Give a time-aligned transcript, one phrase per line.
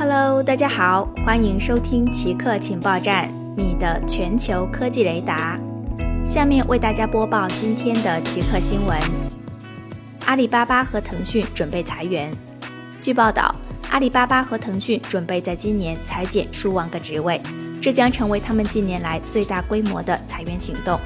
[0.00, 5.58] Hello，大家好，欢迎收听奇客情报站，你的全球科技雷达。
[6.24, 8.96] 下面为大家播报今天的奇客新闻：
[10.26, 12.30] 阿里巴巴和腾讯准备裁员。
[13.00, 13.52] 据报道，
[13.90, 17.40] 阿里巴巴和腾讯准备在今年裁减数万个职位，
[17.82, 20.96] 这将成为他们近年来最大规模的裁员行动。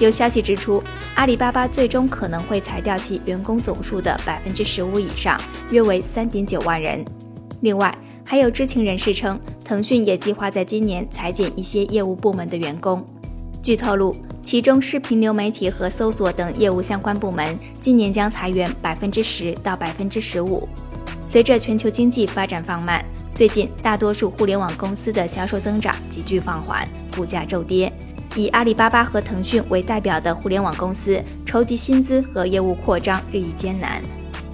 [0.00, 0.84] 有消息指出，
[1.14, 5.40] 阿里巴巴最终可能会裁掉其员工总数的百分之十五以上，
[5.70, 7.02] 约为三点九万人。
[7.62, 7.92] 另外，
[8.30, 13.02] 还有知情人士称，腾讯也计划在今年裁减一些业务部门的员工。
[13.62, 20.68] 据透露，其中视频流媒体和搜索等业务相关部门今年将裁员百分之十到百分之十五。
[21.26, 23.02] 随着全球经济发展放慢，
[23.34, 26.86] 最近大多数互联网公司的销售增长急剧放缓，
[27.16, 27.90] 股价骤跌。
[28.36, 34.02] 以阿里巴巴和腾讯为代表的互联网公司筹集薪资和业务扩张日益艰难，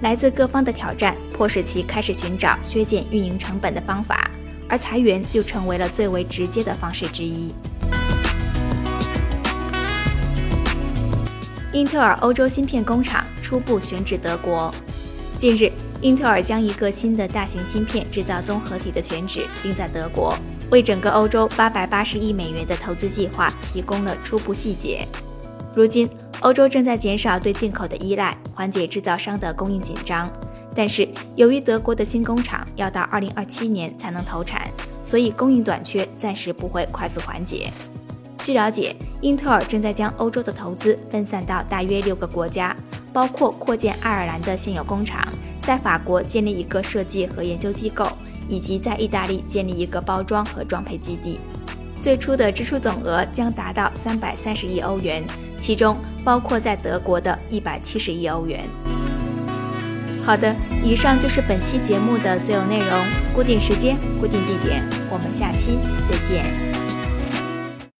[0.05, 4.29] 来自各方的挑战迫使其开始寻找削减运营成本的方法，
[4.69, 7.51] 而裁员就成为了最为直接的方式之一。
[11.73, 14.71] 英特尔欧洲芯片工厂初步选址德国。
[15.39, 15.71] 近日，
[16.01, 20.37] 英特尔将一个新的大型芯片制造综合体的选址定在德国。
[20.69, 25.03] 为整个欧洲八百八十亿美元的投资计划提供了初步细节。
[25.75, 26.07] 如今，
[26.45, 30.31] 欧洲正在减少对进口的依赖，缓解制造商的供应紧张。
[30.75, 34.69] 但是，由于德国的新工厂要到二零二七年才能投产，
[35.03, 37.73] 所以供应短缺暂时不会快速缓解。
[38.43, 42.77] 据了解，英特尔正在将欧洲的投资分散到大约六个国家，
[43.11, 45.27] 包括扩建爱尔兰的现有工厂，
[45.63, 48.07] 在法国建立一个设计和研究机构。
[48.47, 51.39] 以及在意大利建立一个包装和装配基地，
[51.99, 55.25] 最初的支出总额将达到三百三十亿欧元，
[55.59, 58.67] 其中包括在德国的一百七十亿欧元。
[60.25, 62.89] 好的，以上就是本期节目的所有内容，
[63.35, 65.77] 固定时间，固定地点，我们下期
[66.09, 66.84] 再见。